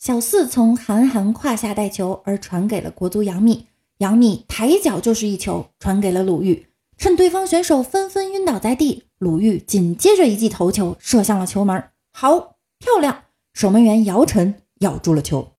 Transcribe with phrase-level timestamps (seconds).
[0.00, 3.66] 小四从韩寒胯下带球而传给了国足杨幂，
[3.98, 13.24] 杨幂抬脚就是一球传给了鲁豫，趁对方选手纷纷晕倒在地，鲁豫紧接着一记头球射向了球门，好漂亮！
[13.52, 15.52] 守门员姚晨咬住了球。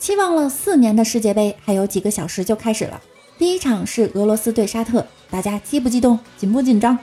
[0.00, 2.98] 期望了四年的世界杯还有几个小时就开始了。
[3.38, 6.98] 第一场是俄罗斯对沙特，大家激不激动，紧不紧张？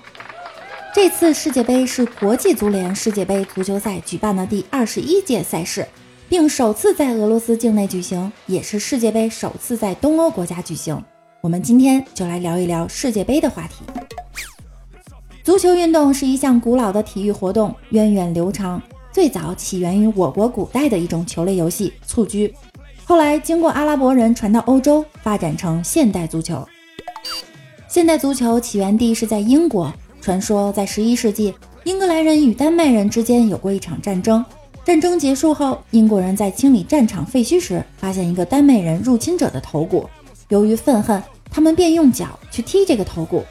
[0.96, 5.88] 这次世界杯是国际足联世界杯足球赛举办的第二十一届赛事，
[6.28, 11.00] 并首次在俄罗斯境内举行，也是世界杯首次在东欧国家举行。
[11.42, 13.86] 我们今天就来聊一聊世界杯的话题。
[15.44, 22.52] 足球运动是一项古老的体育活动，源远流长，最早起源于我国古代的一种球类游戏——蹴鞠。
[23.08, 26.68] 后来经过阿拉伯人传到欧洲，发展成现代足球。
[27.88, 29.94] 现代足球起源地是在英国。
[30.20, 31.56] 传说在十一世纪，
[31.86, 34.44] 英格兰人与丹麦人之间有过一场战争。
[34.84, 40.10] 战争结束后，英国人在清理战场废墟时，发现一个丹麦人入侵者的头骨。
[40.50, 43.42] 由于愤恨，他们便用脚去踢这个头骨。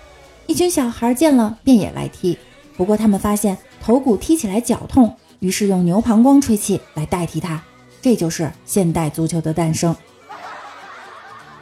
[0.46, 2.36] 一群小孩见了，便也来踢。
[2.76, 7.62] 不过他们发现头骨踢起来脚痛，于是用牛膀胱吹气来代替它。
[8.00, 9.94] 这就是现代足球的诞生。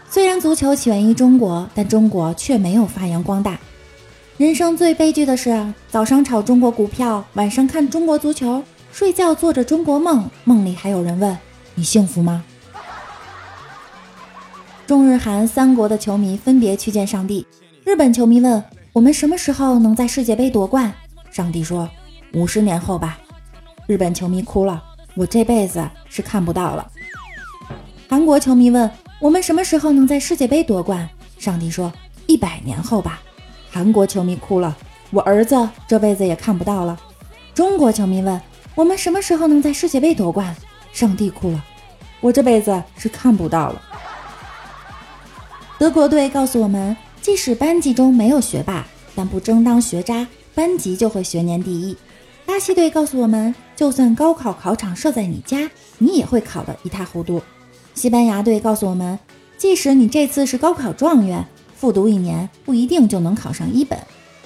[0.09, 3.59] 虽然足球起源于中国，但中国却没有发扬光大。
[4.37, 8.63] 人生最悲剧的是，早上炒中国股票，晚上看中国足球，
[8.93, 11.37] 睡觉做着中国梦，梦里还有人问
[11.75, 12.45] 你幸福吗？
[14.87, 17.47] 中日韩三国的球迷分别去见上帝。
[17.85, 18.63] 日本球迷问
[18.93, 20.93] 我们什么时候能在世界杯夺冠？
[21.31, 21.89] 上帝说
[22.35, 23.19] 五十年后吧。
[23.87, 24.83] 日本球迷哭了。
[25.17, 26.91] 我这辈子是看不到了。
[28.09, 31.09] 韩国球迷问我们什么时候能在世界杯夺冠？
[31.39, 31.93] 上帝说
[32.27, 33.21] 一百年后吧。
[33.71, 34.77] 韩国球迷哭了，
[35.11, 36.99] 我儿子这辈子也看不到了。
[37.55, 38.41] 中国球迷问
[38.75, 40.55] 我们什么时候能在世界杯夺冠？
[40.93, 41.65] 上帝哭了，
[42.21, 43.83] 我这辈子是看不到了。
[45.77, 51.97] 德国队告诉我们，即使班级中没有学霸，但不争当学渣，班级就会学年第一。
[52.47, 57.43] 巴西队告诉我们，就算高考考场设在你家，你也会考得一塌糊涂。
[57.95, 59.19] 西班牙队告诉我们，
[59.57, 63.99] 即使你这次是高考状元，复读一年不一定就能考上一本。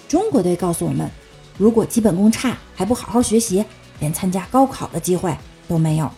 [0.07, 1.11] 中国队告诉我们，
[1.59, 3.65] 如果基本功差，还不好好学习，
[3.99, 5.37] 连参加高考的机会
[5.67, 6.09] 都没有。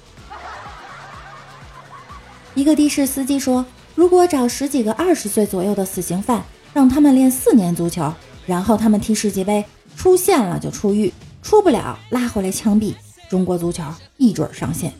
[2.54, 3.64] 一个的士司机说，
[3.94, 8.12] 如果找十几个二十岁左右的死刑犯，让他们练四年足球，
[8.44, 9.64] 然后他们踢世界杯，
[9.96, 11.12] 出现了就出狱。
[11.42, 12.94] 出不了，拉回来枪毙，
[13.28, 13.82] 中国足球
[14.16, 14.92] 一准上线。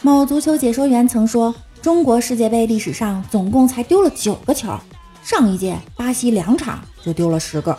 [0.00, 4.78] 某足球解说员曾说，中国世界杯历史上总共才丢了九个球，
[5.22, 7.76] 上一届巴西两场就丢了十个。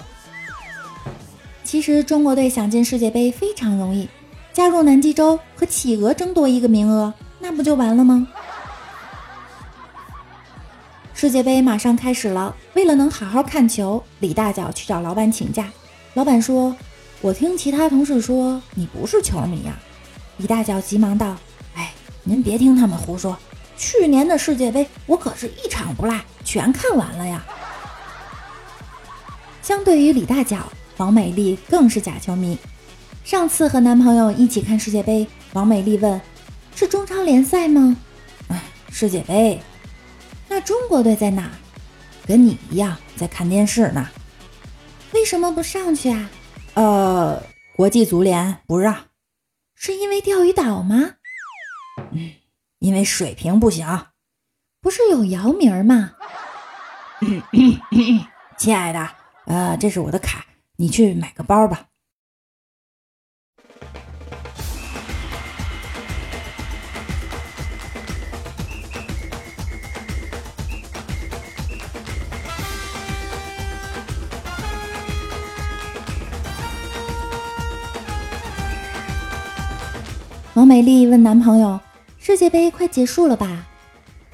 [1.63, 4.09] 其实中国队想进世界杯非常容易，
[4.51, 8.27] 加入南极洲和企鹅争夺一个名额，那不就完了吗？
[11.21, 15.69] 世界杯马上开始了，为了能好好看球，李大脚去找老板请假。
[16.13, 16.73] 老板说
[17.19, 19.77] ：“我听其他同事说你不是球迷呀。”
[20.39, 21.35] 李大脚急忙道
[21.75, 21.91] ：“哎，
[22.23, 23.37] 您别听他们胡说，
[23.75, 27.45] 去年的世界杯我可是一场不落全看完了呀。”
[29.61, 32.57] 相对于李大脚，王美丽更是假球迷。
[33.25, 36.21] 上次和男朋友一起看世界杯，王美丽问
[36.73, 37.97] ：“是中超联赛吗
[38.47, 39.59] ？”“哎，世界杯。”
[40.49, 41.51] 那中国队在哪？
[42.25, 44.09] 跟你一样在看电视呢。
[45.13, 46.29] 为什么不上去啊？
[46.73, 47.41] 呃，
[47.75, 49.05] 国际足联不让。
[49.75, 51.15] 是因为钓鱼岛吗？
[52.11, 52.31] 嗯，
[52.79, 53.87] 因为水平不行。
[54.81, 56.11] 不是有姚明吗？
[58.57, 59.09] 亲爱的，
[59.45, 60.45] 呃，这是我的卡，
[60.77, 61.88] 你去买个包吧。
[80.59, 81.79] 王美丽问男朋友
[82.19, 83.65] ：“世界杯快结束了吧？”“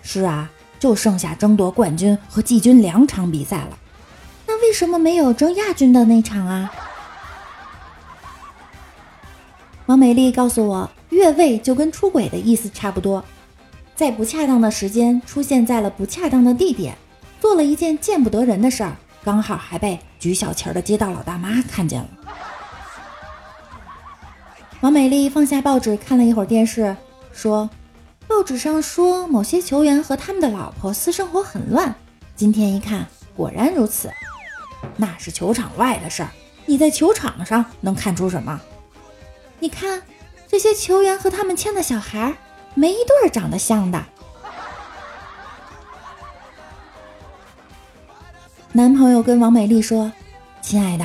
[0.01, 0.49] 是啊，
[0.79, 3.77] 就剩下争夺冠军和季军两场比赛了。
[4.47, 6.73] ”“那为什么没有争亚军的那场啊？”
[9.85, 13.23] 王美丽告诉我：“越位就跟出轨的意思差不多，
[13.95, 16.97] 在不恰当的时间出现在了不恰当的地点，
[17.39, 22.09] 做了一件见不得人的事儿，刚好还被举小旗儿的街道老大妈看见了。”
[24.85, 26.95] 王美丽放下报纸，看了一会儿电视，
[27.33, 27.67] 说
[28.29, 31.95] ：“报纸上说某些球员和他们的老婆私生活很乱，
[32.35, 34.11] 今天一看，果然如此。
[34.95, 36.29] 那是球场外的事儿，
[36.67, 38.61] 你在球场上能看出什么？
[39.57, 40.03] 你看
[40.47, 42.37] 这些球员和他们牵的小孩，
[42.75, 44.05] 没一对长得像的。”
[48.71, 50.11] 男朋友跟王美丽说
[50.61, 51.03] ：“亲爱的，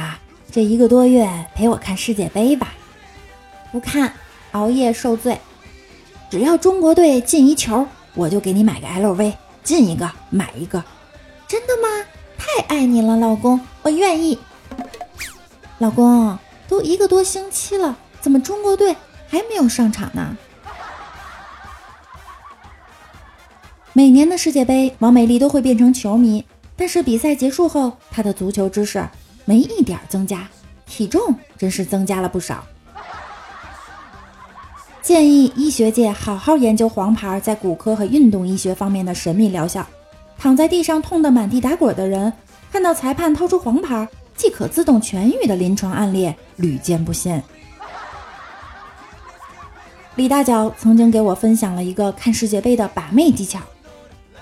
[0.53, 2.75] 这一个多月陪我看世界杯吧。”
[3.73, 4.13] 不看，
[4.53, 5.39] 熬夜受罪。
[6.31, 10.83] 只要中国队进一球，我就给你买个 LV，进一个买一个。
[11.47, 12.05] 真的吗？
[12.39, 14.39] 太爱你了，老公，我愿意。
[15.79, 16.39] 老公，
[16.69, 18.97] 都一个多星期了，怎么中国队
[19.29, 20.37] 还没有上场呢？
[23.93, 26.45] 每年的世界杯，王美丽都会变成球迷。
[26.77, 29.05] 但是比赛结束后，她的足球知识
[29.45, 30.49] 没一点增加，
[30.87, 32.65] 体重真是增加了不少。
[35.03, 39.87] 建议医学界好好研究黄牌在骨科和运动医学方面的神秘疗效。
[40.39, 42.33] 躺在地上痛得满地打滚的人，
[42.71, 47.43] 看到裁判掏出黄牌即可自动痊愈的临床案例屡见不鲜。
[50.17, 53.59] 李大脚曾经给我分享了一个看世界杯的把妹技巧。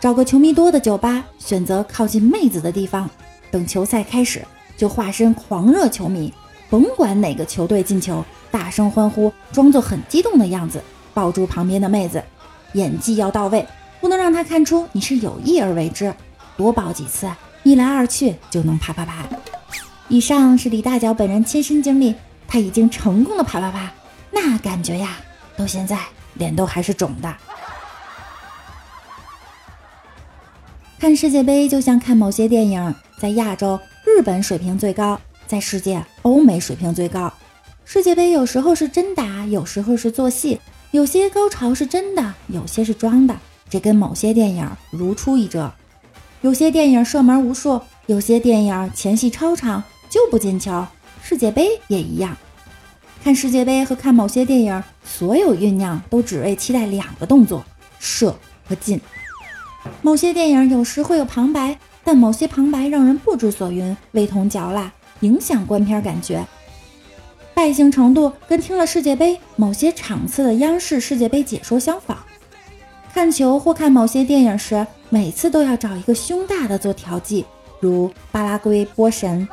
[0.00, 3.08] 找个球迷多的酒吧，选择靠近妹子的地方，
[3.50, 4.44] 等球赛开始
[4.76, 6.32] 就化身狂热球迷，
[6.70, 10.82] 甭管哪个球队进球，大声欢呼，装作很激动的样子，
[11.14, 12.22] 抱住旁边的妹子，
[12.74, 13.66] 演技要到位，
[14.00, 16.14] 不能让他看出你是有意而为之，
[16.56, 17.30] 多抱几次，
[17.62, 19.26] 一来二去就能啪啪啪。
[20.08, 22.14] 以上是李大脚本人亲身经历，
[22.46, 23.92] 他已经成功的啪啪啪，
[24.30, 25.16] 那感觉呀，
[25.56, 25.98] 到现在
[26.34, 27.34] 脸都还是肿的。
[30.98, 37.32] 看世界杯就像看某些电影，在亚洲日本水平最高，在世界欧美水平最高。
[37.84, 40.60] 世界杯有时候是真打，有时候是做戏，
[40.90, 43.34] 有些高潮是真的，有些是装的，
[43.70, 45.72] 这跟某些电影如出一辙。
[46.42, 50.86] 有些电影射门无数，有些电影前戏超长就不进球。
[51.22, 52.36] 世界杯也一样，
[53.24, 57.64] 看世界杯和看某些电影，所有酝酿都只为期待两个动作：
[57.98, 58.36] 射
[58.68, 59.00] 和进。
[60.02, 66.46] 某些电影有时会有旁白，但某些旁白让人不知所云，味同嚼蜡，影响观片感觉。
[67.54, 72.16] 败兴程度跟听了世界杯某些场次的央视世界杯解说相仿。
[73.12, 77.44] 看球或看某些电影时，每次都要找一个胸大的做调剂，
[77.80, 79.48] 如巴拉圭波神。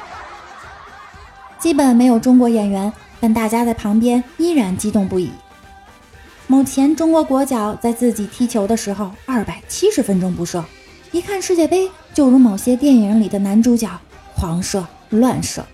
[1.57, 5.31] 基本没有中国演员，但大家在旁边依然激动不已。
[6.45, 10.63] 某前中国国脚在自己踢球的时候，二百七十分钟不射，
[11.11, 13.89] 一看世界杯就如某些电影里的男主角，
[14.35, 15.65] 狂射乱射。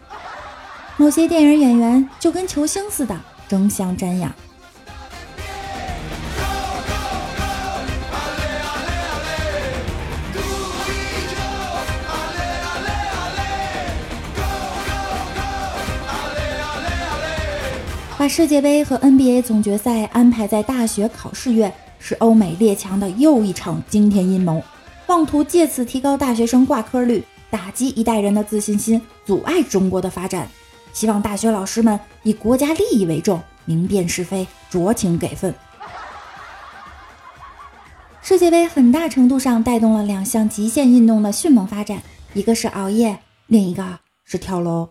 [0.98, 4.32] 某些电影演员就跟球星似的，争相瞻仰。
[18.18, 24.62] 把世界杯和 NBA 总决赛安排在大学考试月，是欧美列强的又一场惊天阴谋，
[25.08, 29.02] 妄图借此提高大学生挂科率，打击一代人的自信心，
[29.32, 30.46] 阻碍中国的发展。
[30.92, 35.56] 希望大学老师们以国家利益为重，明辨是非，酌情给分。
[38.22, 44.90] 世界杯很大程度上带动了两项极限运动的迅猛发展，一个是熬夜，另一个是跳楼。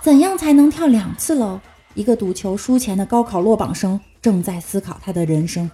[0.00, 1.58] 怎样才能跳两次楼？
[1.94, 5.68] 一个赌球输钱的高考落榜生正在思考他的人生。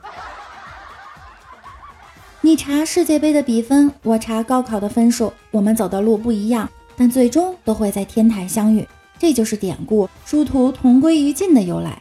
[2.43, 6.67] 你查世界杯的比分，我查高考的分数，我们走的路不一样，
[6.97, 8.89] 但最终都会在天台相遇。
[9.19, 12.01] 这就是典故“殊途同归于尽”的由来。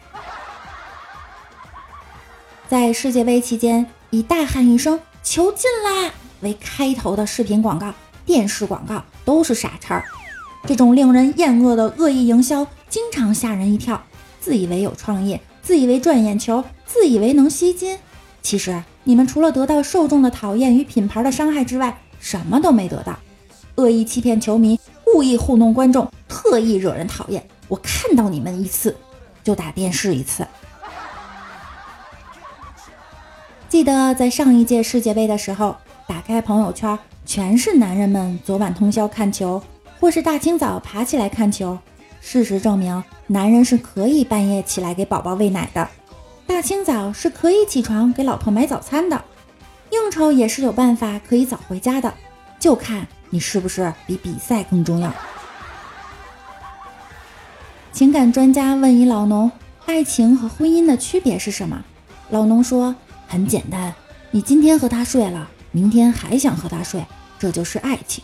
[2.70, 7.94] 在世界杯期间，以大喊一声“球进啦”为开头的视频广告、
[8.26, 10.06] 电视广告都是傻叉儿。
[10.66, 14.02] 这种令人厌恶的恶意营销，经常吓人一跳。
[14.40, 17.98] 自以为有创意，自以为赚眼球，自以为能吸金，
[18.42, 23.18] 其实你们除了得到受众的讨厌与品牌的伤害之外，什么都没得到。
[23.74, 27.44] 恶意欺骗球迷，故意糊弄观众，特意惹人讨厌。
[27.68, 28.96] 我看到你们一次，
[29.44, 30.46] 就打电视一次。
[33.68, 35.76] 记得在上一届世界杯的时候，
[36.06, 39.60] 打开朋友圈，全是男人们昨晚通宵看球。
[40.00, 41.80] 或是大清早爬起来看球，
[42.22, 45.90] 事实证明，男人是可以半夜起来给宝宝喂奶的，
[46.50, 49.24] 大清早是可以起床给老婆买早餐的，
[49.92, 52.12] 应酬也是有办法可以早回家的，
[52.60, 55.14] 就看你是不是比比赛更重要。
[57.94, 59.52] 情感专家问一老农
[59.86, 61.86] ：“爱情和婚姻的区别是什么？”
[62.32, 62.96] 老农说
[63.30, 63.94] ：“很简单，
[64.32, 67.06] 你今天和他睡了，明天还想和他睡，
[67.38, 68.24] 这就是爱情；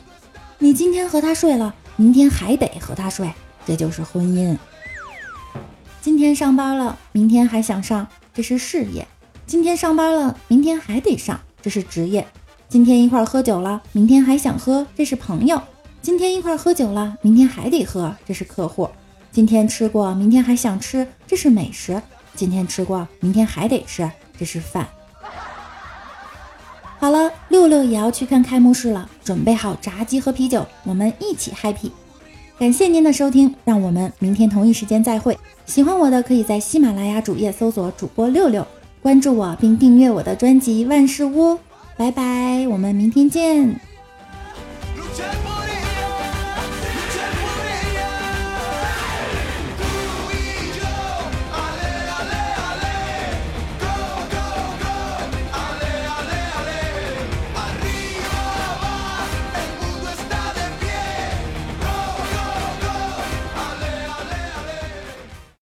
[0.57, 3.31] 你今天和他睡了，明天还得和他睡，
[3.67, 4.57] 这就是婚姻。
[6.05, 9.03] 今天上班了，明天还想上，这是事业；
[9.47, 12.21] 今天上班了，明天还得上，这是职业；
[12.69, 15.57] 今天一块喝酒了，明天还想喝，这是朋友；
[16.03, 18.87] 今天一块喝酒了，明天还得喝，这是客户。”
[19.33, 21.99] 今天吃过，明天还想吃，这是美食；
[22.35, 24.07] 今天吃过，明天还得吃，
[24.37, 24.87] 这是饭。
[26.99, 31.89] 好了，六六也要去看开幕式了，准备好炸鸡和啤酒，我们一起 happy。
[32.57, 35.37] 感谢您的收听，让我们明天同一时间再会。
[35.65, 38.65] 喜欢我的可以在喜马拉雅主页搜索主播六六，
[39.01, 41.59] 关注我并订阅我的专辑万事屋。
[41.97, 43.79] 拜拜，我们明天见。